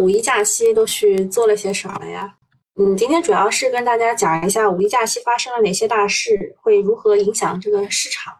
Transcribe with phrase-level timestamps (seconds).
[0.00, 2.34] 五一假期都去做了些什么呀？
[2.76, 8.34] 嗯，今天主要是跟大家讲一下五一假期发生了哪些大事，会如何影响这个市场。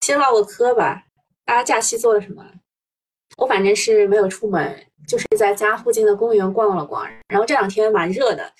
[0.00, 1.04] 先唠个嗑吧，
[1.44, 2.44] 大家假期做了什么？
[3.36, 7.08] 我反正是没有出门，就是在家附近的公园逛了逛。
[7.28, 8.52] 然后这两天蛮热的，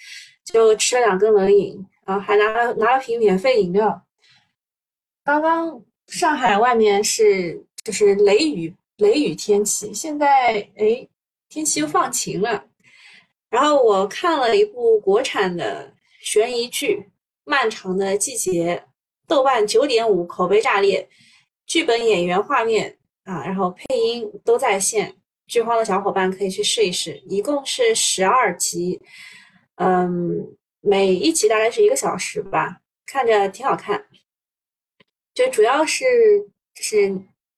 [0.45, 4.01] 就吃了两根冷饮，然后还拿了拿了瓶免费饮料。
[5.25, 11.09] 刚刚上海外面是就是雷雨雷雨天气，现在哎
[11.55, 12.67] 天气又放晴了。
[13.49, 16.97] 然后我看了一部国产的悬疑剧
[17.45, 18.77] 《漫长的季节》，
[19.29, 21.09] 豆瓣九点五，口碑炸裂，
[21.65, 25.15] 剧本、演员、画面啊，然后配音都在线，
[25.47, 27.23] 剧荒的小伙伴可以去试一试。
[27.29, 29.01] 一共是十二集，
[29.77, 34.05] 嗯，每一集大概是一个小时吧，看着挺好看。
[35.33, 36.05] 就主要是
[36.75, 37.09] 就是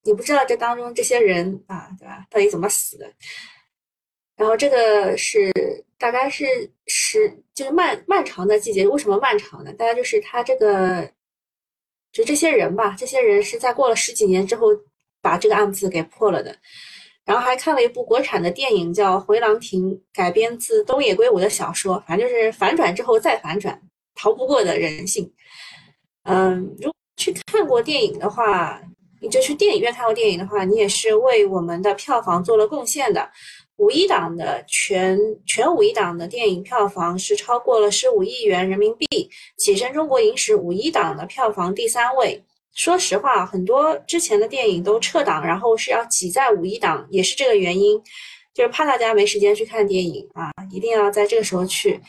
[0.03, 2.27] 你不知道这当中这些人啊，对吧？
[2.29, 3.11] 到底怎么死的？
[4.37, 5.53] 然后这个是。
[5.99, 6.45] 大概是
[6.87, 8.87] 十，就是漫漫长的季节。
[8.87, 9.73] 为什么漫长呢？
[9.73, 11.11] 大家就是他这个，
[12.13, 14.67] 就这些人吧，这些人是在过了十几年之后
[15.23, 16.55] 把这个案子给破了的。
[17.25, 21.99] 然后还看了一部国产的电影，叫《回廊亭》，改编自东野圭吾的小说。
[22.07, 23.81] 反正就是反转之后再反转，
[24.15, 25.33] 逃不过的人性。
[26.25, 28.83] 嗯，如果去看过电影的话，
[29.23, 33.31] 你就去电影院看过电影的话，你也是为我们的票房做了贡献的。
[33.77, 39.07] 五一档的全全五一档的电影票房是超过了十五亿元人民币，
[39.59, 42.43] 跻身中国影史五一档的票房第三位。
[42.73, 48.03] 说实话，很多之前的电影都撤档，然后是要挤在五一档，也是这个原因，
[48.55, 52.01] 就是怕大家没时间去看电影啊，一定要在这个时候去。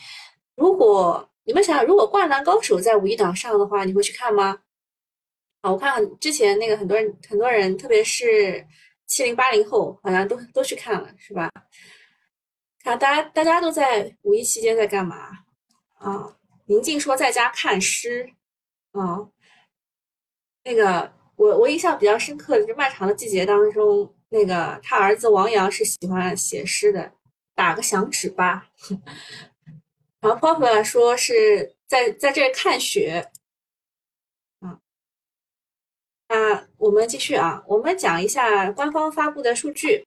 [0.56, 4.58] 如果你们想，如果《灌篮高手》在五一档上的话，你会去看吗？
[5.60, 8.66] 啊，我看之前那个很多人，很多人，特别是。
[9.08, 11.50] 七零八零后好像都都去看了，是吧？
[12.84, 15.30] 看大家大家都在五一期间在干嘛
[15.98, 16.36] 啊？
[16.66, 18.30] 宁静说在家看诗
[18.92, 19.26] 啊。
[20.62, 27.12] 那个我我印象比较深刻的，就是《漫长的季节》当中，那个他儿子王阳是喜欢写诗的，
[27.54, 28.68] 打个响指吧。
[30.20, 33.30] 然后 Pop 说是在在这看雪。
[36.28, 40.04] 那我们继续啊，我们讲一下官方发布的数据。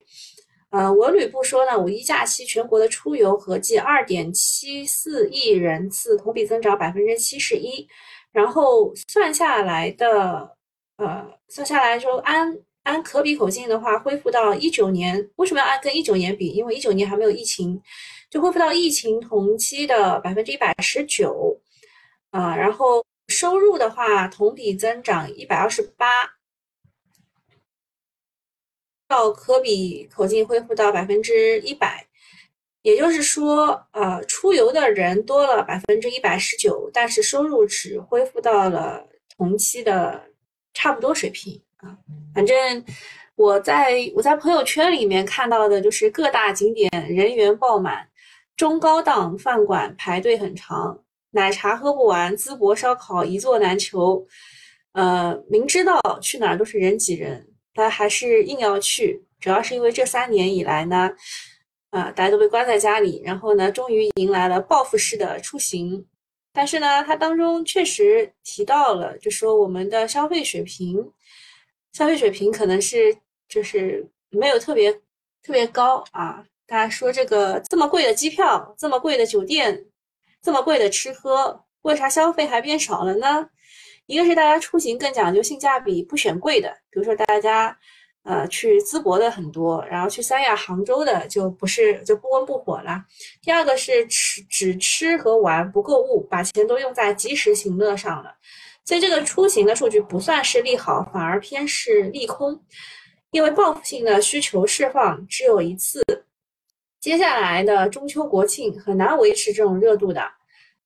[0.70, 7.88] 呃，文旅部说呢，五一假期全国的出游合计二点七四亿人次，同比增长百分之七十一。
[8.32, 10.50] 然后算下来的，
[10.98, 15.30] 呃，算下来说按按可比口径的话，恢复到一九年。
[15.38, 16.50] 为什么要按跟一九年比？
[16.50, 17.82] 因为一九年还没有疫情，
[18.30, 21.60] 就恢复到疫情同期的百分之一百十九。
[22.30, 23.04] 啊，然后。
[23.32, 26.06] 收入的话，同比增长一百二十八，
[29.08, 32.06] 到可比口径恢复到百分之一百，
[32.82, 40.30] 也就是说，呃，出游的人多了百分之一百十九，但是收入只恢复到了同期的
[40.74, 41.98] 差不多水平啊。
[42.36, 42.86] 反正
[43.36, 48.10] 我在我在朋友圈里面看到的就是各大景点人员爆满，
[48.56, 51.04] 中高档饭馆排队很长。
[51.32, 54.26] 奶茶喝不完，淄博烧烤一座难求。
[54.94, 59.24] 呃，明知道去哪儿都是人挤人，但还是硬要去。
[59.40, 61.10] 主要是因为这三年以来呢，
[61.92, 66.06] 啊，大家都被关在家里，然后呢，终于迎来了报复式的出行。
[66.54, 71.12] 但是呢，它当中确实提到了，就说我们的消费水平，
[71.94, 74.92] 消费水平可能是就是没有特别
[75.42, 76.46] 特别高啊。
[76.68, 79.86] 大家说这个这么贵的机票，这么贵的酒店。
[80.42, 83.48] 这么贵的吃喝，为啥消费还变少了呢？
[84.08, 87.78] 一个是大家出行更讲究性价比，不选贵的，比如说大家，
[88.24, 93.04] 呃，去淄博的很多，然后去三亚、杭州的就不是就不温不火了。
[93.42, 98.36] 第二个是吃只吃和玩不购物，把钱都用在及时行乐上了。
[98.84, 102.60] 所以这个出行的数据不算是利好，反而偏是利空，
[103.30, 106.04] 因为报复性的需求释放只有一次。
[107.02, 110.22] 接下来的中秋国庆很难维持这种热度的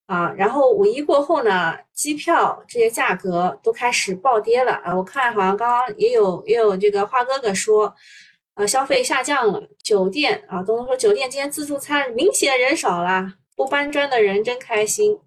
[0.06, 4.96] 啊，然后五一过后呢，机票这些价格都开始暴跌了啊。
[4.96, 7.94] 我看好像刚刚也有也有这个花哥哥说，
[8.54, 9.62] 呃，消费下降了。
[9.84, 15.20] 酒店啊，东东说酒店今天自助餐明显人少啦，不搬砖的人真开心。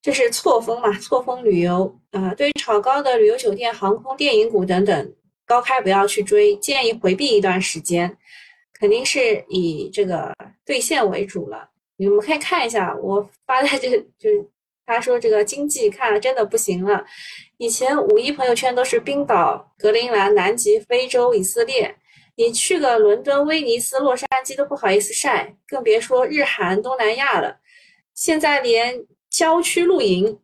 [0.00, 0.90] 这是错峰嘛？
[0.98, 5.14] 错峰旅游啊，对于炒高的旅游酒店、航空、电影股等等，
[5.44, 8.16] 高开不要去追，建议回避一段时间。
[8.78, 10.34] 肯定是以这个
[10.64, 11.68] 兑现为主了。
[11.96, 14.28] 你们可以看一下我发的这，就
[14.84, 17.04] 他说这个经济看了真的不行了。
[17.58, 21.94] 以前五一朋友圈都是冰岛、格陵兰、南极、非洲、以色列，
[22.36, 27.60] 你去个伦敦、威尼斯、洛杉矶都不好意思晒，更别说日韩、东南亚了。
[28.14, 30.40] 现在连郊区露营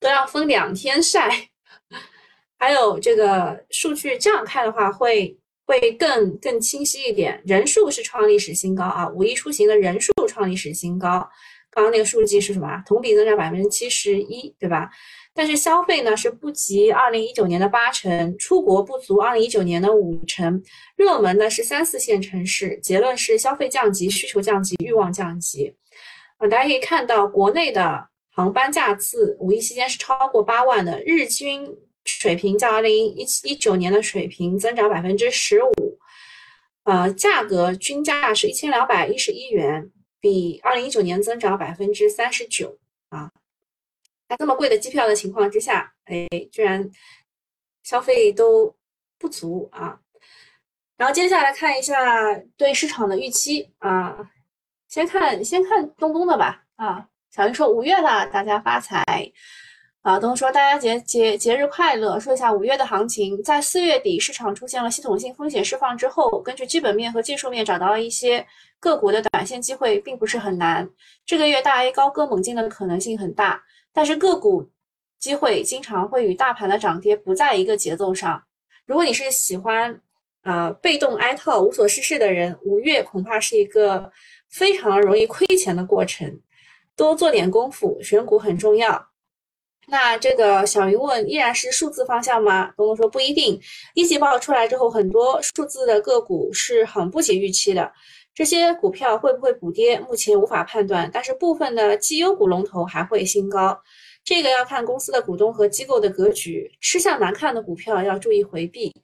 [0.00, 1.48] 都要分两天晒。
[2.58, 5.38] 还有这个数据这样看的话，会
[5.68, 7.40] 会更更清晰一点。
[7.44, 11.28] 人数是创历史新高啊，五一出行的人数创历史新高。
[11.70, 12.82] 刚刚那个数据是什么？
[12.86, 14.88] 同比增长百分之七十一，对吧？
[15.34, 20.60] 但是消费呢是不及二零一九年的八成，出国不足二零一九年的五成，
[20.96, 22.80] 热门呢是三四线城市。
[22.82, 25.74] 结论是消费降级，需求降级，欲望降级。
[26.38, 31.68] 啊，大家可以看到，国内的航班架次五一期间是超过八万的，日均
[32.18, 35.98] 水平较二零一七一九年的水平增长百分之十五。
[36.82, 39.88] 呃，价格均价是一千两百一十一元，
[40.18, 42.76] 比二零一九年增长百分之三十九
[43.10, 43.30] 啊。
[44.28, 46.90] 在这么贵的机票的情况之下，哎，居然
[47.84, 48.74] 消费都
[49.16, 50.00] 不足啊！
[50.96, 54.28] 然后接下来看一下对市场的预期啊，
[54.88, 59.04] 先看先看东东的吧啊，小云说五月了，大家发财
[60.08, 60.18] 啊！
[60.18, 68.44] 东说大家节节节日快乐，说一下五月的行情，在四月底市场出现了系统性风险释放之后，根据基本面和技术面找到了一些
[68.80, 70.88] 个股的短线机会，并不是很难。
[71.26, 73.62] 这个月大 A 高歌猛进的可能性很大。
[73.92, 74.66] 但是个股
[75.18, 78.42] 机会经常会与大盘的涨跌不在一个节奏上。
[78.86, 80.00] 如果你是喜欢
[80.44, 84.10] 呃被动挨套、无所事事的人，五月恐怕是一个
[84.48, 86.40] 非常容易亏钱的过程。
[86.96, 89.07] 多做点功夫，选股很重要。
[89.90, 92.70] 那这个小云问依然是数字方向吗？
[92.76, 93.58] 东东说不一定。
[93.94, 97.90] 一季报出来之后，很多数字的个股是很不及预期的。
[98.34, 99.98] 这些股票会不会补跌？
[100.00, 103.80] 目前无法判断，但是部分的绩优股龙头还会新高，
[104.22, 106.70] 这个要看公司的股东和机构的格局。
[106.82, 108.94] 吃相难看的股票要注意回避。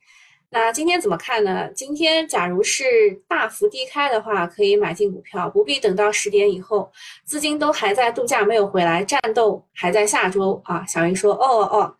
[0.54, 1.68] 那今天怎么看呢？
[1.74, 2.84] 今天假如是
[3.26, 6.88] 大幅低开的话，可以买进股票，不必等到十点以后，
[7.24, 10.86] 资金都还在度假没有回来，战斗还在下周啊。
[10.86, 11.92] 小云说：“哦哦，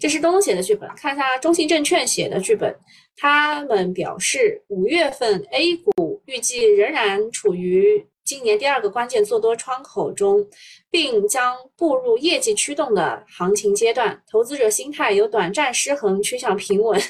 [0.00, 2.74] 这是东东写的剧本，看一下中信证券写的剧本。”
[3.16, 10.44] 他们表示，五月份 A 股预计仍然处于今年第二个关键做多窗口中，
[10.90, 14.20] 并将步入业绩驱动的行情阶段。
[14.28, 17.00] 投资者心态由短暂失衡趋向平稳，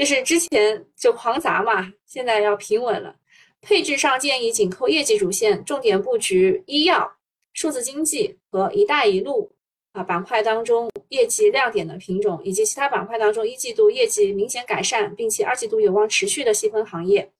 [0.00, 3.14] 就是之前就狂砸嘛，现在要平稳了。
[3.60, 7.18] 配置上建议紧扣业绩主线，重点布局医药、
[7.52, 9.52] 数字经济和“一带一路”。
[9.92, 17.30] 啊，板块当中业绩亮点的品种，以及其他板块当中一季度业绩明显改善，并且二季度有望持续的细分行业，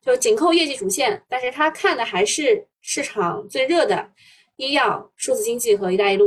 [0.00, 1.22] 就紧扣业绩主线。
[1.28, 4.10] 但是他看的还是市场最热的
[4.56, 6.26] 医药、数字经济和“一带一路”。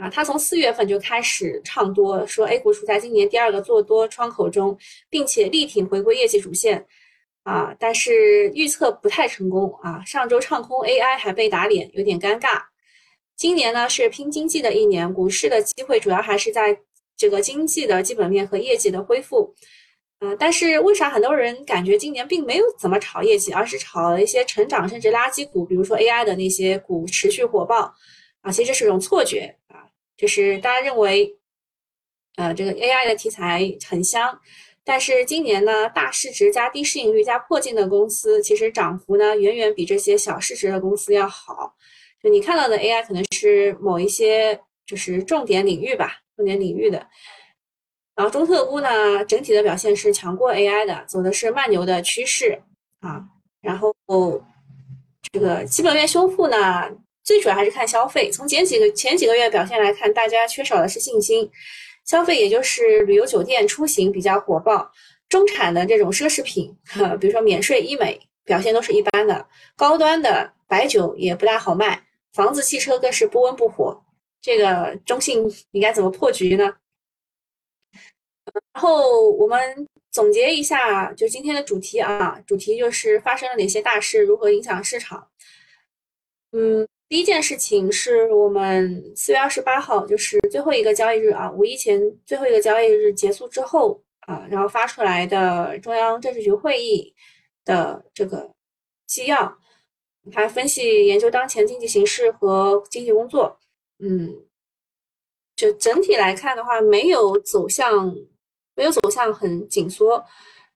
[0.00, 4.76] 啊，他从四月份就开始唱多，说 A 股处在今年第二个做多窗口中，
[5.10, 6.86] 并且力挺回归业绩主线。
[7.42, 10.04] 啊，但是预测不太成功啊。
[10.04, 12.62] 上周唱空 AI 还被打脸，有点尴尬。
[13.34, 16.78] 今年呢是拼经济的一年，股市的机会主要还是在
[17.16, 19.54] 这个经济的基本面和业绩的恢复。
[20.20, 27.90] 嗯，但是为啥很多人感觉今年并没有怎么炒业绩，而是炒了一些成长甚至垃圾股，比如说 AI 的那些股持续火爆
[28.42, 28.52] 啊？
[28.52, 29.56] 其实是一种错觉，
[30.20, 31.34] 就是大家认为，
[32.36, 34.38] 呃，这个 AI 的题材很香，
[34.84, 41.74] 但是今年呢，大市值加低市盈率加破净的公司，其实涨幅呢远远比这些小市值的公司要好。
[42.22, 47.08] 就你看到的 AI 可能是某一些就是重点领域吧，重点领域的。
[48.14, 52.60] 然后中特估呢，整体的表现是强过 AI 的，走的是慢牛的趋势
[53.00, 53.24] 啊。
[53.62, 53.94] 然后
[55.32, 56.90] 这个基本面修复呢，
[57.30, 58.28] 最主要还是看消费。
[58.28, 61.48] 从前几个前几个月表现来看，大家缺少的是信心，
[62.04, 64.90] 消费也就是旅游酒店出行比较火爆，
[65.28, 66.76] 中产的这种奢侈品，
[67.20, 69.46] 比如说免税医美表现都是一般的，
[69.76, 72.04] 高端的白酒也不大好卖。
[72.32, 74.02] 房子、汽车更是不温不火，
[74.42, 76.64] 这个中信应该怎么破局呢？
[78.72, 85.28] 然后我们总结一下，就今天的主题啊，主题就是发生了哪些大事，如何影响市场。
[86.50, 97.12] 嗯，第一件事情是我们四月二十八号，就是最后一个交易日啊，五一前最后一个交易日结束之后啊，然后发出来的中央政治局会议
[97.64, 98.54] 的这个
[99.06, 99.58] 纪要。
[100.32, 103.58] 还分析研究当前经济形势和经济工作，
[103.98, 104.44] 嗯，
[105.56, 108.14] 就整体来看的话，没有走向，
[108.76, 110.24] 没有走向很紧缩，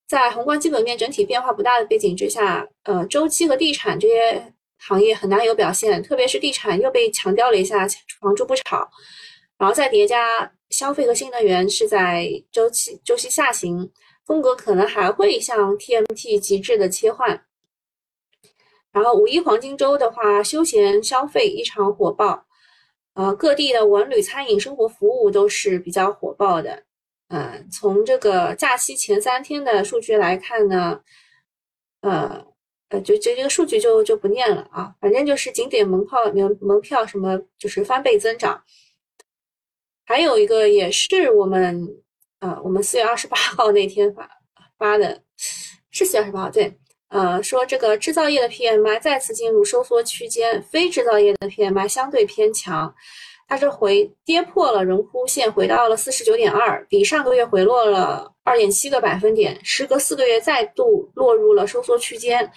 [0.08, 4.52] 在宏观基本面整体变化不大的背景之下，呃，周期和地产这些
[4.86, 7.86] 行业很难有表现，特别是地产又被强调了一下
[8.20, 8.88] 房住不炒，
[9.56, 13.90] 然后再叠加消费和新能源是在周期周期下行，
[14.26, 17.44] 风格可能还会向 TMT 极致的切换。
[18.92, 22.44] 然后五一黄金周的话，休闲消费异常火爆，
[23.14, 26.84] 呃，各地的文旅、餐饮、生活服务都是比较火爆的。
[27.28, 31.00] 嗯，从这个假期前三天的数据来看呢，
[32.02, 32.44] 呃
[33.00, 38.62] 就就这个数据就就不念了啊，反正就是景点门票门门票什么就是翻倍增长。
[40.06, 41.88] 还有一个也是我们，
[42.40, 44.28] 呃，我们四月二十八号那天发
[44.76, 45.22] 发的，
[45.90, 46.76] 是四月二十八号，对，
[47.08, 52.94] 呃，说这个制造业的 PMI 再次进入收缩区间，非制造业的 PMI 相对偏强，
[53.46, 62.50] 它是回跌破了荣枯线，回到了四十九点二，比上个月回落了二点七个百分点，时隔四个月再度落入了收缩区间。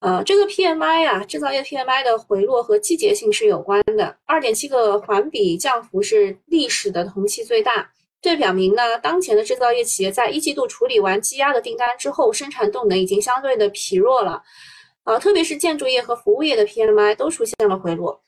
[0.00, 4.16] 呃，这个 PMI 啊，制造业 PMI 的回落和季节性是有关的。
[4.24, 7.90] 二点七个环比降幅是历史的同期最大，
[8.22, 14.42] 这表明呢，当前的制造业企业在一季度处理完积压的订单之后，生产动能已经相对的疲弱了。
[15.04, 18.22] 呃，特别是建筑业和服务业的 PMI 都出现了回落，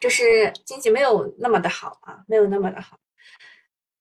[0.00, 2.96] 就是经济没有那么的好啊，没有那么的好。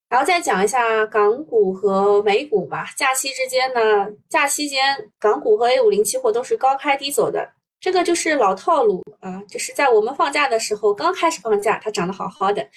[0.07, 2.87] 然后再讲一下港股和美股吧。
[2.97, 4.81] 假期之间呢，假期间
[5.19, 7.47] 港股和 A 五零期货都是高开低走的，
[7.79, 9.39] 这个就是老套路啊。
[9.47, 12.67] 就是在我们放假的时候，刚开始放假，它涨得好好的，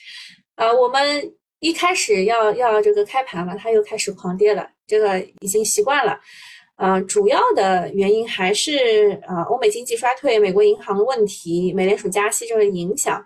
[0.57, 6.21] 啊，我们一开始要要这个开盘了，它又开始狂跌了，这个已经习惯了。
[6.83, 13.25] 啊，主要的原因还是啊，欧美经济衰退、美国银行的问题、美联储加息这个影响。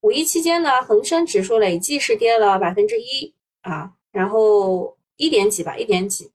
[0.00, 3.32] 五一期间呢，恒生指数累计是跌了百分之一。
[3.60, 6.28] 啊，然后一点几吧，一点几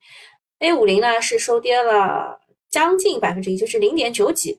[0.60, 2.39] ，A 五零呢是收跌了
[2.70, 4.58] 将近百分之一，就是零点九几。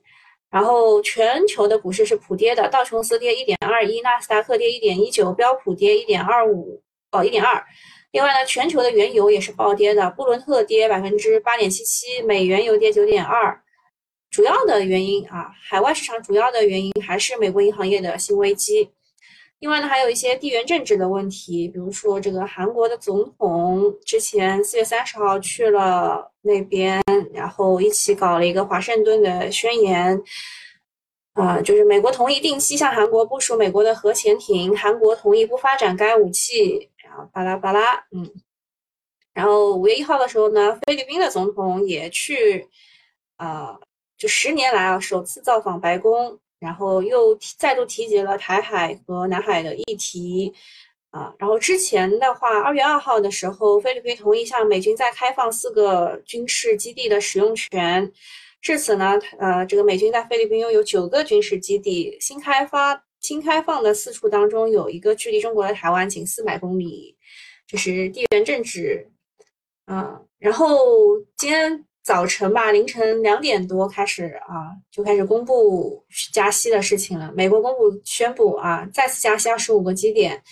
[0.51, 6.83] 然后全球的股市是普跌的，道琼斯跌一点二一，纳斯达克跌一点一九，标普跌一点二五，
[7.13, 7.65] 哦，一点二。
[8.15, 13.61] 另外呢，全球的原油也是暴跌的，布伦特跌百分之八点七七，美原油跌九点二。
[14.31, 18.89] 主要的原因啊，海外市场主要的原因还是美国银行业的新危机。
[19.59, 27.03] 另外呢，还有一些地缘政治的问题，比如说这个韩国的总统之前四月三十号去了那边，
[27.33, 30.23] 然后一起搞了一个华盛顿的宣言，
[31.33, 38.29] 啊，就是美国同意定期向韩国部署美国的核潜艇，韩国同意不发展该武器，然后巴拉巴拉，嗯，
[39.33, 42.67] 然后五月一号的时候呢，菲律宾的总统也去，
[43.37, 43.79] 啊，
[44.17, 46.41] 就十年来啊首次造访白宫。
[46.61, 50.51] 然后又再度提及了台海和南海的议题，
[51.11, 58.11] 啊，然后之前的话，二月二号的时候，菲律宾同意向美军再开放四个军事基地的使用权，
[58.63, 67.17] 至此呢，呃，这个美军在菲律宾拥有九个军事基地，新开发、新开放的四处当中，有一个距离中国的台湾仅四百公里，
[67.67, 69.11] 这是地缘政治，
[69.87, 70.77] 啊，然后
[71.39, 71.83] 今天。
[72.05, 76.05] 早晨吧，凌晨两点多开始啊，就开始公布
[76.35, 77.33] 加息的事情了。
[77.35, 80.43] 美国公布宣布啊，再次加息二十五个基点，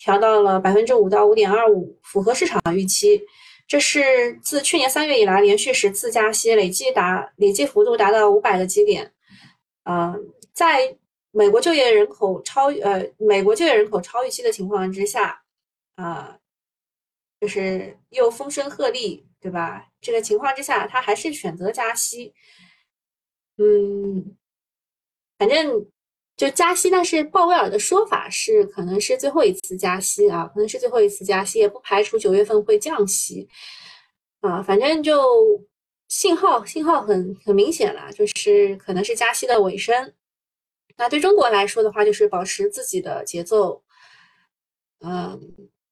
[0.00, 3.22] 调到了百分之五到五点二五，符合市场预期。
[3.68, 9.12] 这是自去年三月以来连续十次加息，累计达累计幅度达到五百个基点。
[9.84, 10.12] 嗯，
[10.52, 10.92] 在
[11.36, 15.42] 美国就业人口超呃美国就业人口超预期的情况之下，
[15.96, 16.38] 啊，
[17.40, 19.22] 就是又风声鹤唳。
[19.38, 19.86] 对吧？
[20.00, 22.34] 这个情况之下，他还是选择加息。
[23.58, 24.36] 嗯，
[25.38, 25.86] 反正
[26.36, 33.48] 就加息，但是鲍威尔的说法是可能是最后一次加息啊，可能是最后一次加息，也不排除九月份会降息
[34.40, 34.60] 啊。
[34.60, 35.64] 反正就
[36.08, 40.12] 信号信号很很明显了，就是可能是加息的尾声。
[40.96, 43.82] 那对中国来说的话，就是保持自己的节奏。
[45.00, 45.40] 嗯，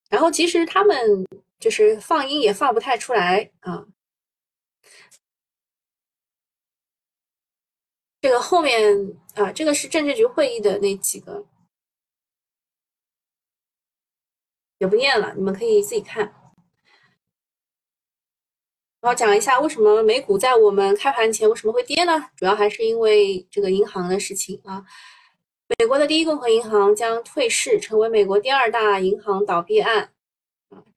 [0.09, 1.27] 然后其实他们。
[1.61, 3.87] 就是放音也放不太出来啊，
[8.21, 11.47] 这个后面啊，这个是政治局会议的那几个，
[14.77, 16.44] 也不念了，你们可以自己看。
[19.05, 22.13] 然后讲一下为什么美股在我们开盘前为什么会跌呢？
[22.39, 24.83] 主要还是因为这个银行的事情啊。
[25.79, 30.11] 美国的第一共和银行将退市，成为美国第二大银行倒闭案。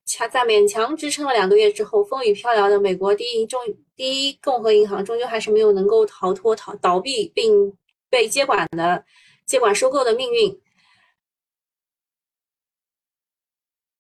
[0.06, 3.60] 强在勉强支撑了两个月之后，风雨飘摇的美国第一中
[3.94, 7.78] 第一共和银行终究还是没有能够逃脱逃倒闭并
[8.10, 9.04] 被接管的
[9.46, 10.62] 接管收购的命运。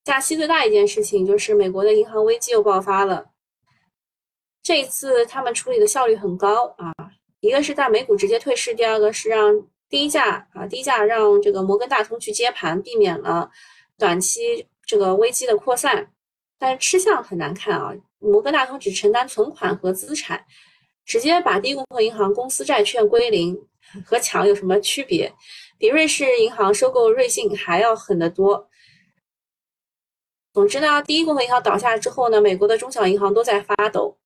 [0.05, 3.31] 假期最大一件事情就是美国的银行危机又爆发了。
[4.67, 6.91] 这一次他们处理的效率很高啊，
[7.39, 13.49] 一个是在美股直接退市，第二个是让低价啊低价让这个摩根大通去接盘，避免了
[13.97, 14.67] 短期。
[14.85, 16.11] 这个危机的扩散，
[16.59, 17.95] 但是吃相很难看啊。
[18.19, 20.45] 摩根大通只承担存款和资产，
[21.05, 23.57] 直接把第一共和银行公司债券归零，
[24.05, 25.33] 和抢有什么区别？
[25.77, 28.67] 比瑞士银行收购瑞信还要狠得多。
[30.51, 34.17] 总之呢，第一共和银行倒下之后呢，美国的中小银行都在发抖。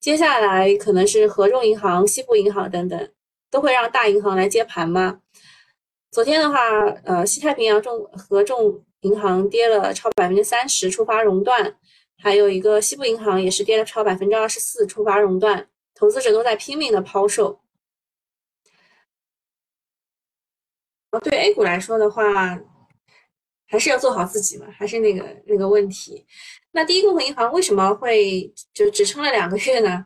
[0.00, 3.12] 接下来可能是合众银行、西部银行等等，
[3.50, 5.20] 都会让大银行来接盘吗？
[6.10, 6.58] 昨天的话，
[7.04, 11.74] 呃，西太平洋众合众银行跌了超百分之三十，触发熔断；
[12.16, 15.68] 还有一个西部银行也是跌了超百分之二十四，触发熔断。
[15.94, 17.60] 投资者都在拼命的抛售。
[21.22, 22.58] 对 A 股来说的话。
[23.72, 26.26] 还是要做好自己嘛，还是那个那个问题。
[26.72, 30.04] 那第一共和银行为什么会就只撑了两个月呢？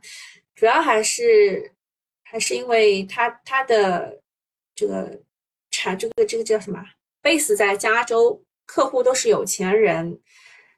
[0.54, 1.72] 主要还是
[2.22, 4.20] 还是因为它它的
[4.74, 5.20] 这个
[5.70, 6.82] 产这个这个叫什么
[7.22, 10.18] ？base 在加州，客户都是有钱人。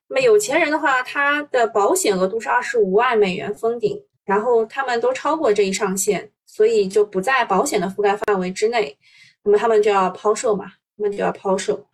[0.08, 8.96] 那么有钱人的话，他的保险额度是二十五万美元封顶，然后他们都超过这一上限，所以就不在保险的覆盖范围之内。
[9.42, 10.66] 那么他们就要抛售嘛，
[10.96, 11.84] 他们就要抛售。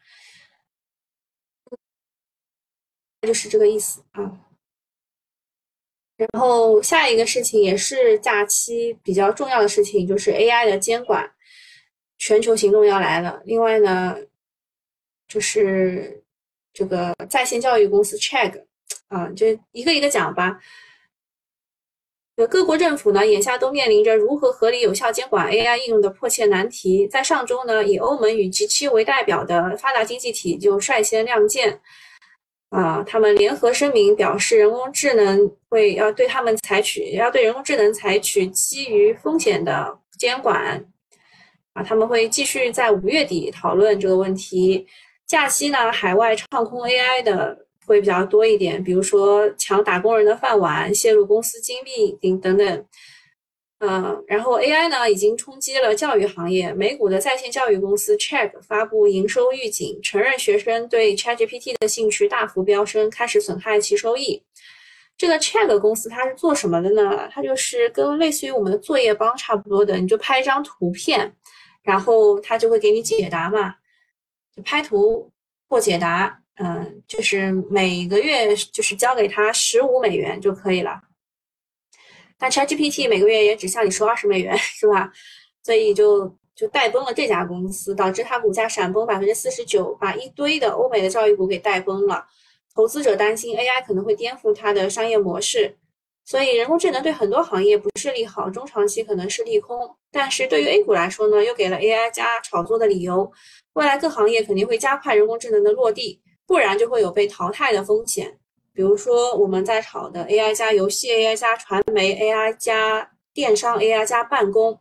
[3.22, 4.30] 就是这个意思啊。
[6.16, 11.28] 然后下一个事情也是假期比较重要的事情，就是 AI 的监管，
[12.18, 13.42] 全球行动要来了。
[13.44, 14.16] 另外呢，
[15.26, 16.22] 就是
[16.72, 18.64] 这个在线教育公司 Chegg
[19.08, 20.60] 啊，就一个一个讲吧。
[22.50, 27.06] 各国政府呢，眼下都面临着如何合理有效监管 AI 应用的迫切难题。
[27.06, 31.80] 在上周呢，以欧盟与 G7 为代表的发达经济体就率先亮剑。
[32.72, 35.38] 啊，他们联合声明表示，人工智能
[35.68, 40.82] 会要对他们采取，要对人工智能采取基于风险的监管。
[41.74, 44.86] 啊，他们会继续在五月底讨论这个问题。
[45.26, 52.86] 假期呢，海外唱空 AI 的会比较多一点，比如说抢打工人的饭碗、泄露公司机密等等。
[53.84, 56.72] 嗯，然后 AI 呢已经冲击了教育行业。
[56.72, 64.40] 美股的在线教育公司 Chegg 发布营收预警，承认学生对 ChatGPT 的兴趣大幅飙升，开始损害其收益。
[65.16, 67.28] 这个 Chegg 公司它是做什么的呢？
[67.32, 71.34] 它就是跟类似于我们的作业帮差不多的，你就拍一张图片，
[71.82, 73.74] 然后它就会给你解答嘛，
[74.54, 75.28] 就拍图
[75.68, 76.38] 或解答。
[76.56, 81.00] 嗯，就是每个月就是交给他十五美元就可以了。
[82.42, 85.12] 那 ChatGPT 每个月也只向你收二十美元，是吧？
[85.62, 92.26] 所以就就带崩了这家公司，导致它股价闪崩百分之四十九，把一堆的欧美的教育股给带崩了。
[92.74, 95.78] 投资者担心 AI 可能会颠覆它的商业模式，
[96.24, 99.78] 所以人工智能对很多行业不是利好，中长期可能是利空。
[100.10, 103.30] 但是对于 A 股来说呢，又给了 AI 加炒作的理由。
[103.74, 108.40] 未来各行业肯定会加快人工智能的落地，不然就会有被淘汰的风险。
[108.74, 114.80] 比如说我们在炒的 AI 加游戏、AI 加传媒、AI 加电商、AI 加办公，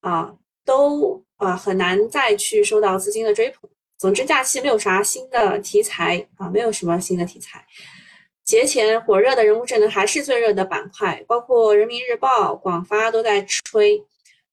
[0.00, 0.34] 啊，
[0.64, 3.68] 都啊很难再去受到资金的追捧。
[3.98, 7.64] 总之，假期没有啥新的题材啊，没有什么新的题材。
[8.44, 14.00] 节前火热的人工智能还是最热的板块，包括人民日报、广发都在吹。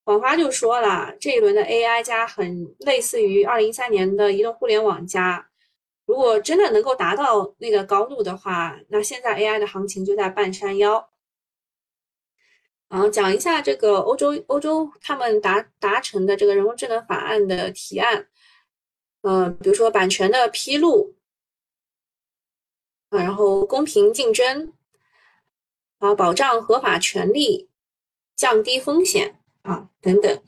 [0.03, 5.45] 广发就说了，这一轮的 AI 加很类似于二零一三年的移动互联网加。
[6.05, 11.09] 如果真的能够达到那个高度的话，那现在 AI 的行情就在半山腰。
[12.89, 18.27] 然后讲一下这个欧洲欧洲他们达达成的这个人工智能法案的提案，
[19.21, 21.15] 呃，比如说版权的披露，
[23.09, 24.73] 然后公平竞争，
[25.97, 27.69] 啊，保障合法权利，
[28.35, 30.43] 降低风险啊等等。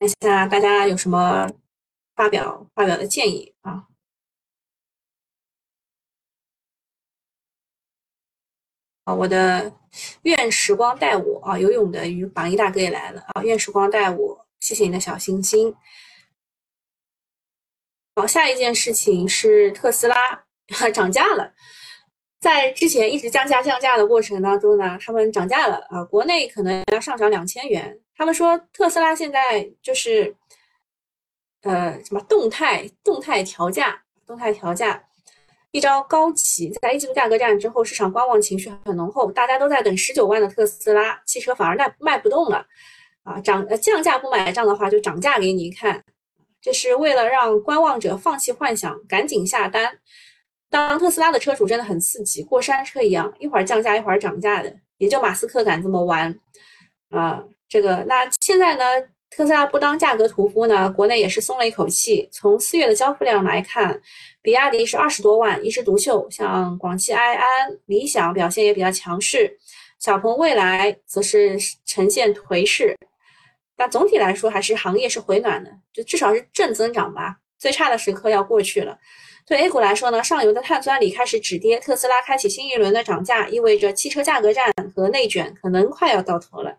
[0.00, 1.48] 看一下大家有什么？
[2.14, 3.86] 发表发表的建议啊！
[9.04, 9.72] 啊，我的
[10.22, 13.42] 愿时光带我啊，游泳的鱼榜一大哥也来了啊！
[13.42, 15.74] 愿时光带我，谢谢你的小心心。
[18.14, 20.16] 好，下一件事情是特斯拉
[20.92, 21.52] 涨价了，
[22.40, 27.98] 在之前一直降价降价的过程当中呢，他们涨价了啊，国内可能要上涨两千元。
[28.14, 30.36] 他们说特斯拉现在就是。
[31.62, 34.02] 呃，什么动态动态调价？
[34.24, 35.02] 动态调价
[35.72, 42.64] 一招高起，在一季度价格战之后，市场观望情绪很浓厚，大家都在等十九万的特斯拉汽车，反而卖卖不动了
[43.24, 43.40] 啊！
[43.40, 46.02] 涨呃降价不买账的话，就涨价给你看，
[46.62, 49.98] 这是为了让观望者放弃幻想，赶紧下单。
[50.70, 56.38] 当特斯拉的车主真的很刺激，过山车一样，一会儿降价，一会儿涨价的，也就马斯克敢这么玩
[57.10, 57.44] 啊！
[57.68, 58.84] 这个那现在呢？
[59.34, 62.28] 特斯拉不当价格屠夫呢，国内也是松了一口气。
[62.30, 63.98] 从四月的交付量来看，
[64.42, 66.28] 比亚迪是二十多万，一枝独秀。
[66.30, 67.46] 像广汽埃安、
[67.86, 69.56] 理想表现也比较强势，
[69.98, 72.94] 小鹏、蔚来则是呈现颓势。
[73.74, 77.36] 但总体来说，还是行业是回暖的，就至少是正增长吧。
[77.58, 78.98] 最差的时刻要过去了。
[79.46, 86.76] 对 A 股来说呢，上游的碳酸锂开始止跌，特斯拉开启新一轮的涨价，意味着汽车价格战和内卷可能快要到头了。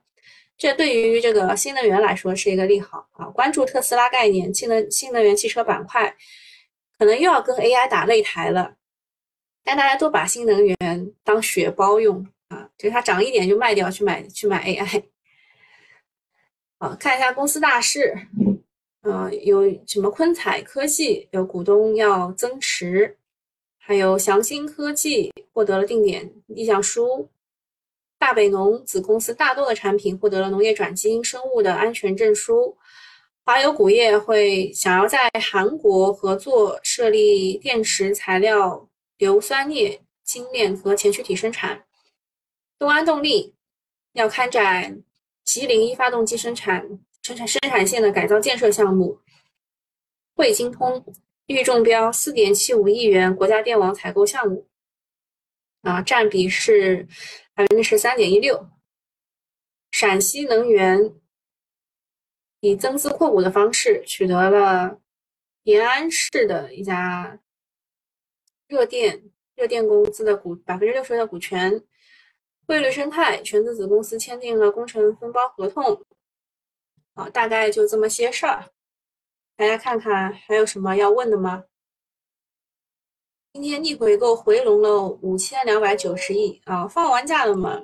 [0.58, 3.26] 这对于这个新能源来说是一个利好啊！
[3.26, 6.16] 关注特斯拉概念、新能新能源汽车板块，
[6.98, 8.76] 可能又要跟 AI 打擂台了。
[9.63, 15.04] 但大家都把新能源当血包用啊，就它涨一点就卖掉去买去买 AI。
[16.80, 18.13] 好，看一下公司大事，
[19.02, 23.18] 呃，有什么昆彩科技有股东要增持，
[23.78, 27.30] 还有祥兴科技获得了定点意向书。
[28.24, 32.78] 大北农子公司大多的产品获得了农业转基因生物的安全证书。
[33.44, 41.84] 华油钴业会想要在韩国合作设立电池材料硫酸镍精炼和前驱体生产。
[42.80, 43.54] 东安动力
[44.14, 45.04] 要开展
[45.44, 46.82] 吉林一发动机生产
[47.24, 49.20] 生产生产线的改造建设项目。
[50.34, 51.04] 汇金通
[51.48, 54.66] 预中标四点七五亿元国家电网采购项目，
[55.82, 57.06] 啊，占比是。
[57.56, 58.68] 百分之十三点一六，
[59.92, 61.13] 陕西能源
[62.62, 65.00] 以增资扩股的方式取得了
[65.63, 67.39] 延安市的一家
[68.68, 69.24] 热电
[69.56, 71.84] 热电公司的股百分之六十的股权。
[72.66, 76.06] 汇率生态全资子公司签订了工程分包合同。
[77.13, 78.72] 好，大概就这么些事儿，
[79.58, 81.66] 大家看看还有什么要问的吗？
[83.54, 87.84] 今天逆回购回笼了五千两百九十亿啊，放完假了嘛，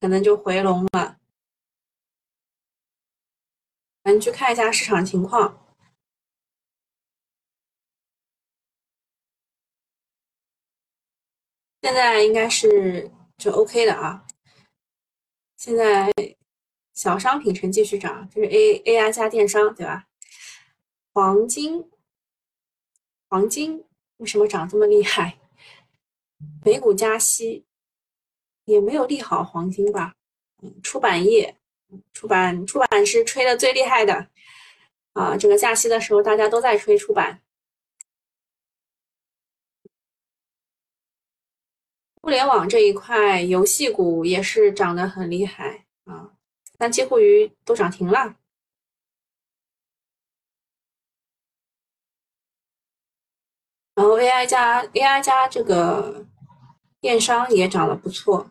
[0.00, 1.18] 可能就回笼了。
[4.04, 5.76] 我们去看一下市场情况，
[11.82, 14.26] 现在应该是就 OK 的啊。
[15.58, 16.10] 现在
[16.94, 20.08] 小商品城继续涨，这是 A A I 加电商对吧？
[21.12, 21.90] 黄金，
[23.28, 23.84] 黄金。
[24.22, 25.36] 为什么涨这么厉害？
[26.64, 27.64] 美股加息
[28.66, 30.14] 也没有利好黄金吧？
[30.62, 31.56] 嗯，出版业，
[32.12, 34.28] 出版出版是吹的最厉害的
[35.14, 35.36] 啊！
[35.36, 37.42] 这个加息的时候，大家都在吹出版。
[42.20, 46.32] 互联网这一块，游戏股也是涨得很厉害啊，
[46.78, 48.36] 但几乎于都涨停了。
[53.94, 56.26] 然后 AI 加 AI 加这个
[57.00, 58.50] 电商也涨得不错。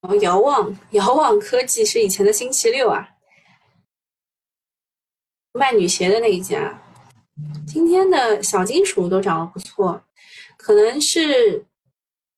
[0.00, 3.16] 然后遥望遥望科技是以前的星期六啊，
[5.52, 6.82] 卖女鞋的那一家。
[7.66, 10.04] 今天的小金属都涨得不错，
[10.58, 11.66] 可能是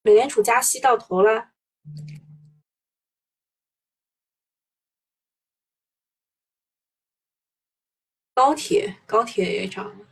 [0.02, 1.52] 美联储加息到头了。
[8.34, 10.06] 高铁，高铁也涨了。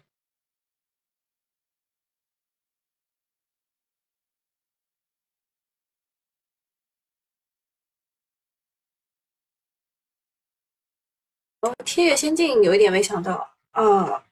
[11.61, 14.25] 哦，天越先进有一点没想到啊，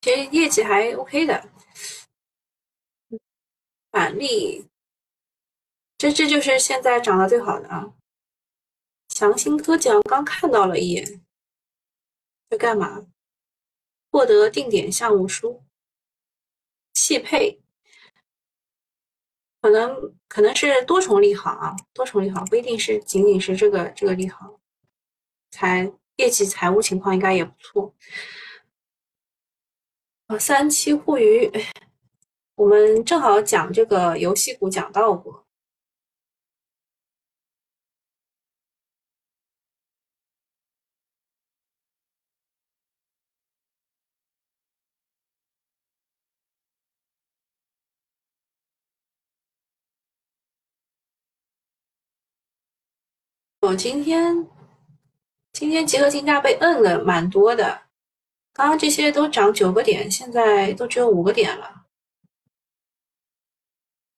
[0.00, 1.48] 其实业绩还 OK 的。
[3.90, 4.68] 板栗，
[5.96, 7.97] 这这就是现在涨得最好的啊。
[9.18, 11.20] 祥兴科技刚看到了一眼，
[12.48, 13.04] 在干嘛？
[14.12, 15.64] 获得定点项目书，
[16.92, 17.60] 汽配，
[19.60, 24.60] 可能可能是多重利好啊，多重利好不一定是仅仅是这个这个利好，
[25.50, 27.92] 财业绩财务情况应该也不错。
[30.28, 31.50] 啊，三七互娱，
[32.54, 35.47] 我们正好讲这个游戏股讲到过。
[53.60, 54.48] 我今天
[55.52, 57.82] 今天集合竞价被摁了蛮多的，
[58.52, 61.84] 刚刚这些都涨九个点，现在都只有五个点了。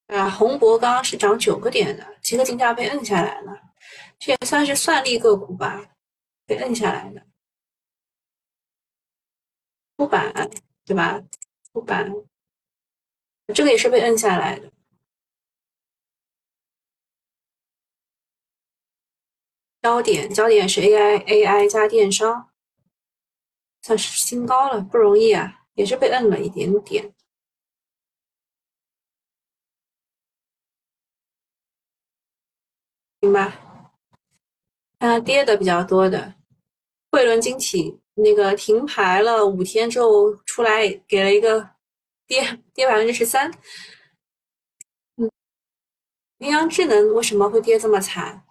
[0.09, 3.59] 啊，宏博刚刚是涨九个点的，集合竞价被摁下来了，
[4.19, 5.89] 这也算是算力个股吧，
[6.45, 7.27] 被摁下来的。
[9.97, 10.51] 出版
[10.85, 11.19] 对吧？
[11.73, 12.13] 出版
[13.55, 14.71] 这个也是被摁下来的。
[19.83, 22.51] 焦点，焦点是 AI，AI 加电商，
[23.83, 27.15] 算是新高了，不容易啊，也是被摁了一点点，
[33.23, 33.93] 行吧？
[34.99, 36.35] 看跌的比较多的，
[37.11, 41.71] 汇伦晶体那个停牌了五天之后出来给了一个
[42.27, 43.51] 跌跌百分之十三，
[45.17, 45.31] 嗯，
[46.37, 48.45] 羚羊智能为什么会跌这么惨？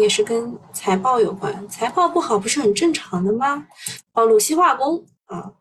[0.00, 3.66] 也是跟财报有关，财报不好不是很正常的吗？
[4.12, 5.52] 哦，鲁西化工啊，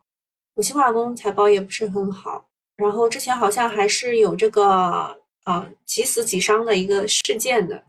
[0.55, 7.83] 鲁西化工财报也不是很好，然后之前好像还是有这个啊几死几伤的一个事件的。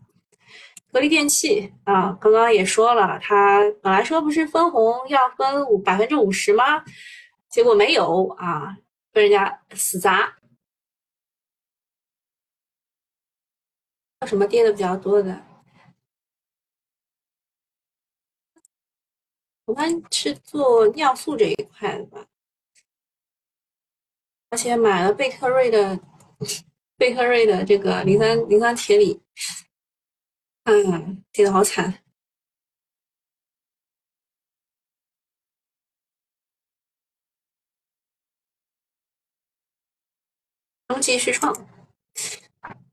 [0.91, 6.83] 格力电器啊，刚刚也说了，它本来说不是分红要分五百分之五十吗？
[7.49, 8.75] 结果没有啊，
[9.11, 10.33] 被人家死砸。
[14.27, 15.41] 什么跌的比较多的？
[19.71, 22.27] 我们是做尿素这一块的吧，
[24.49, 25.97] 而且买了贝克瑞的
[26.97, 29.21] 贝克瑞的这个磷酸磷酸铁锂，
[30.65, 32.03] 嗯，跌的好惨。
[40.89, 41.55] 中继续创，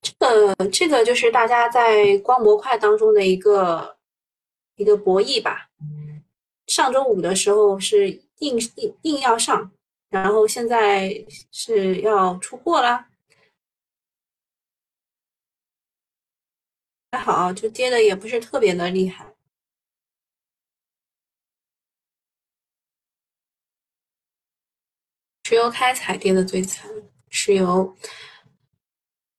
[0.00, 3.98] 这个这个就是大家在光模块当中的一个
[4.76, 5.68] 一个博弈吧。
[6.68, 9.72] 上周五的时候是硬硬硬要上，
[10.11, 13.11] 然后现在是要出货啦。
[17.11, 19.35] 还好，就跌的也不是特别的厉害。
[25.44, 26.87] 石油开采跌的最惨，
[27.31, 27.96] 石油，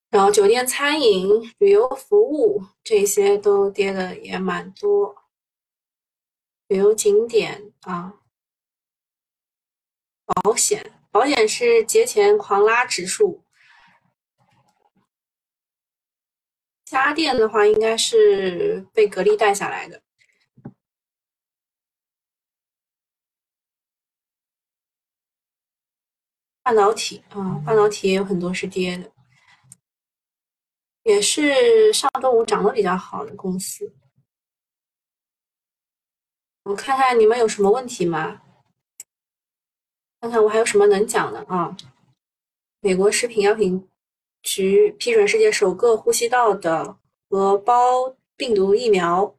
[0.10, 5.19] 然后酒店、餐饮、旅游服务这些都跌的也蛮多。
[6.70, 8.14] 旅游景点啊，
[10.26, 13.44] 保险，保险是节前狂拉指数。
[16.86, 20.04] 家电的话，应该是被格力带下来的。
[26.62, 29.12] 半导体啊，半导体也有很多是跌的，
[31.02, 33.92] 也是上周五涨得比较好的公司。
[36.70, 38.44] 我看看你们有什么问题吗？
[40.22, 41.76] 看看我还有什么能讲的啊？
[42.80, 43.90] 美国食品药品
[44.44, 46.96] 局批准世界首个呼吸道的
[47.28, 49.36] 核包病毒疫苗。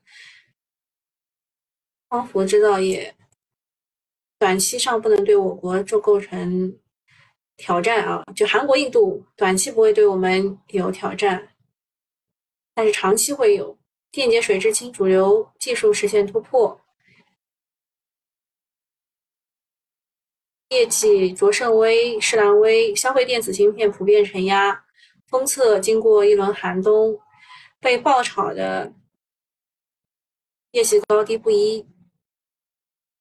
[2.09, 3.15] 光伏制造业
[4.41, 6.77] 短期上不能对我国就构成
[7.57, 11.55] 挑战啊，就韩国、印度短期不会对我们有挑战，
[12.75, 13.79] 但是长期会有。
[14.11, 16.81] 电解水制氢主流技术实现突破。
[20.71, 24.85] 业绩卓胜微、士兰微消费电子芯片普遍承压，
[25.27, 27.21] 封测经过一轮寒冬，
[27.81, 28.93] 被爆炒的
[30.73, 31.87] 业绩高低不一。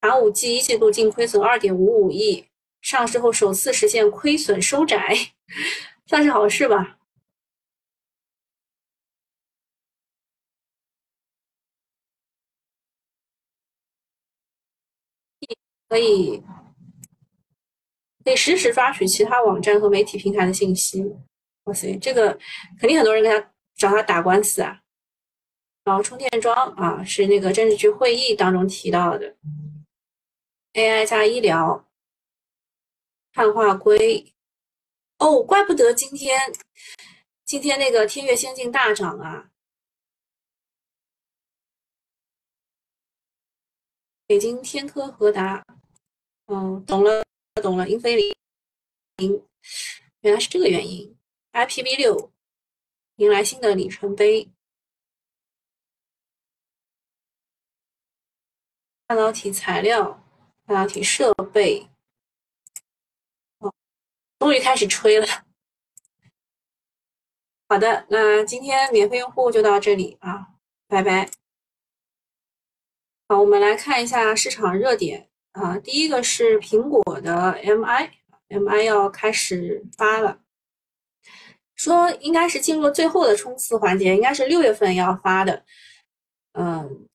[0.02, 2.48] 寒武纪一季度净亏损二点五五亿，
[2.82, 5.16] 上市后首次实现亏损收窄，
[6.08, 7.00] 算是好事吧？
[15.90, 16.44] 可以。
[18.30, 21.04] 可以实时抓取其他网站和媒体平台的信息。
[21.64, 22.38] 哇塞，这个
[22.80, 24.80] 肯定很多人跟他找他打官司啊。
[25.84, 29.36] 然后充电桩啊，是那个政治局会议当中提到的。
[30.74, 31.90] AI 加医疗，
[33.34, 34.32] 碳化硅。
[35.18, 36.40] 哦，怪不得今天
[37.44, 39.50] 今天那个天越先进大涨啊。
[44.28, 45.66] 北京天科和达，
[46.46, 47.26] 嗯，懂了。
[47.60, 48.16] 懂了，英飞
[49.18, 49.44] 凌，
[50.22, 51.18] 原来是这个原因。
[51.52, 52.32] IPv 六
[53.16, 54.50] 迎来新的里程碑，
[59.08, 60.24] 半导体材料、
[60.66, 61.90] 半导体设备，
[63.58, 63.74] 哦，
[64.38, 65.28] 终于开始吹了。
[67.68, 70.56] 好的，那今天免费用户就到这里啊，
[70.88, 71.30] 拜拜。
[73.28, 75.29] 好，我们来看一下市场热点。
[75.54, 80.40] 啊，第一个是苹果的 MI，MI 要开始发了，
[81.76, 85.66] 说应该是进入最后的冲刺环节，应该是六月份要发的。
[86.54, 87.08] 嗯，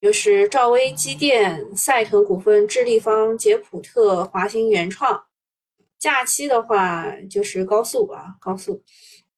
[0.00, 5.24] 就是兆威机电、赛腾股份、智立方、捷普特、华兴原创。
[5.98, 8.82] 假期的话就是高速啊，高速。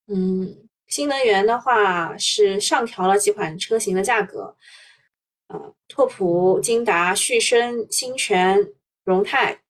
[0.06, 4.56] 嗯，新能源的话是上调了几款车型的价格。
[5.48, 8.58] 呃，拓普、金达、旭升、新泉、
[9.04, 9.60] 荣泰，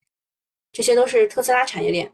[0.73, 2.13] 这些都是特斯拉产业链。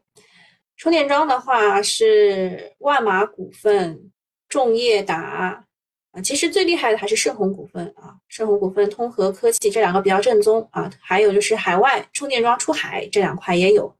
[0.76, 4.10] 充电桩的话是万马股份、
[4.48, 5.64] 众业达。
[6.12, 13.96] 啊，其实最厉害的还是盛虹股份啊，盛虹股份、通和科技这两个比较正宗啊，还有就是海外充电桩出海这两块也有。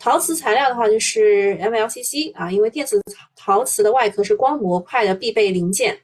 [0.00, 3.00] 陶瓷材料的话就是 MLCC 啊，因为电子
[3.36, 5.96] 陶瓷的外壳是光模块的必备零件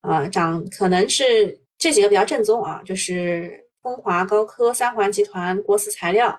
[0.00, 6.38] 啊，涨可能是这几个比较正宗啊，就是风华高科、三环集团、国瓷材料。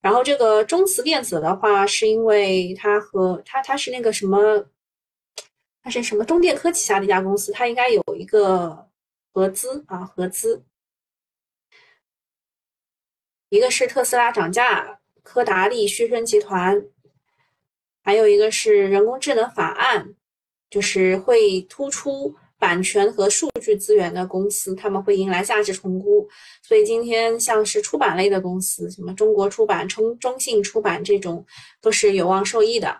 [0.00, 4.66] 然后这个中磁电子的话，是因为它和它它是那个什么。
[5.84, 8.88] 它是什么中电科旗下的一家公司，它应该有一个
[9.32, 10.64] 合资啊，合资。
[13.48, 16.80] 一个是特斯拉涨价，科达利、旭升集团，
[18.04, 20.14] 还有一个是人工智能法案，
[20.70, 26.28] 就是会突出版权和数据资源的公司，他们会迎来价值重估。
[26.62, 31.44] 所以今天像是出版类的公司，什么中国出版、中中信出版这种，
[31.80, 32.96] 都是有望受益的。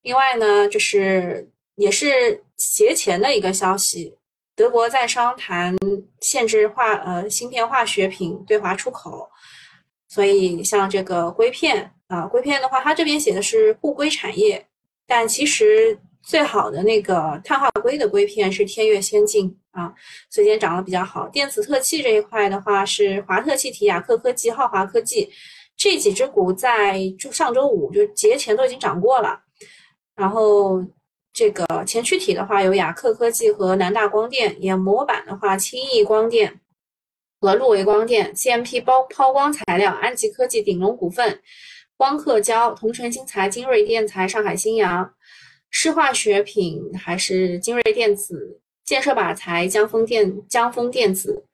[0.00, 1.48] 另外呢，就是。
[1.76, 4.14] 也是节前的一个消息，
[4.54, 5.74] 德国在商谈
[6.20, 9.26] 限制化呃芯片化学品对华出口，
[10.06, 14.64] 所以像这个硅片啊，硅片的话，它这边写的是不硅产业，
[15.06, 19.92] 但其实最好的那个碳化硅的硅片是天悦先进啊，
[20.30, 21.28] 所以今天涨得比较好。
[21.28, 25.30] 电子特气这一块的话是华特气体、雅克科技、浩华科技
[25.76, 29.40] 这几只股在就上周五就节前都已经涨过了，
[30.14, 30.84] 然后。
[31.34, 36.60] 这个前驱体的话，有雅克科技和南大光电；研模板的话，轻易光电
[37.40, 41.38] 和路维光电；CMP 包抛光材料，安吉科技、鼎龙股份；
[41.96, 45.02] 光刻胶，同城新材、精锐电材、上海新阳；
[45.72, 48.36] 湿化学品还是精锐电子；
[48.84, 51.44] 建设靶材，江丰电、江丰电子。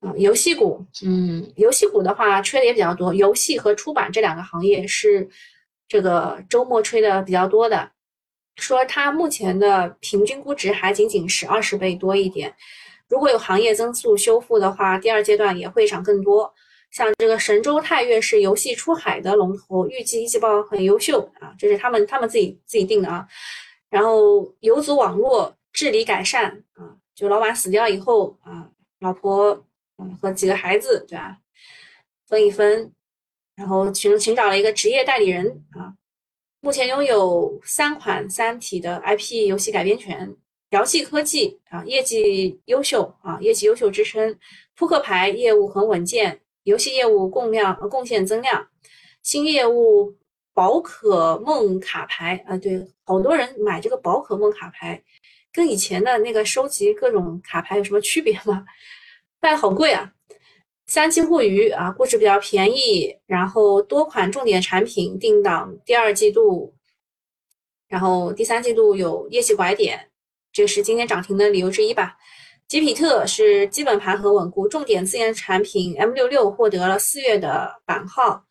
[0.00, 3.14] 啊，游戏股，嗯，游戏股的话，吹的也比较多。
[3.14, 5.28] 游戏和出版这两个行业是
[5.86, 7.88] 这个周末吹的比较多的。
[8.56, 12.52] 说它目前的平均估值还仅仅是二十倍多一点，
[13.08, 16.52] 如果有行业增速修复的话，第二阶段也会涨更多。
[16.92, 23.26] 像这个神州泰岳是游戏出海的龙头，预计一季报很优秀啊，这是他们他们自己自己定的啊。
[23.88, 29.66] 然后游族网络治理改善啊，就老板死掉以后啊，老婆
[29.98, 31.38] 嗯和几个孩子对吧，
[32.26, 32.92] 分一分，
[33.56, 35.94] 然后寻寻找了一个职业代理人啊。
[36.60, 40.36] 目前拥有三款《三体》的 IP 游戏改编权，
[40.70, 44.38] 瑶系科技啊，业绩优秀啊，业绩优秀支撑，
[44.76, 48.68] 扑克牌业务很稳健，游戏业务供量贡献增量，
[49.22, 50.16] 新业务
[50.54, 55.02] 宝可梦卡牌啊，对，好多人买这个宝可梦卡牌，
[55.52, 58.64] 跟以前的那个收集各种卡牌有什么区别吗？
[59.40, 60.12] 卖好贵啊！
[60.86, 66.74] 三七互娱啊，估值比较便宜，然后多款重点产品定档第二季度，
[67.88, 70.10] 然后第三季度有业绩拐点，
[70.52, 72.18] 这是今天涨停的理由之一吧。
[72.72, 78.42] 吉比特是基本盘很稳固，重点自研产品 M 六六获得了四月的版号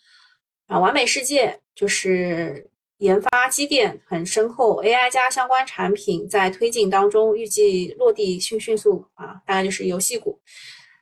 [0.68, 0.78] 啊。
[0.78, 10.40] 完美世界就是研发积淀很深厚，AI 加相关产品在推进当中，预计落地迅迅速啊，大概就是游戏股。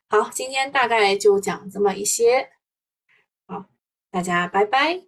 [0.07, 2.49] 好，今天大概就讲这么一些，
[3.47, 3.65] 好，
[4.09, 5.01] 大家拜拜。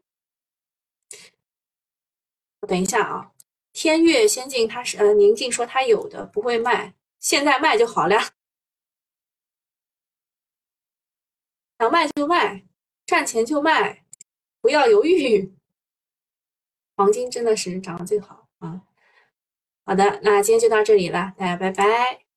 [2.67, 3.31] 等一下啊，
[3.71, 8.19] 天悦先进它是呃，宁静说它有的不会卖，现在卖就好了，
[11.77, 12.65] 想卖就卖，
[13.05, 14.03] 赚钱就卖，
[14.59, 15.55] 不要犹豫。
[16.97, 18.81] 黄金真的是涨得最好啊。
[19.85, 22.30] 好的，那今天就到这里了，大家拜拜。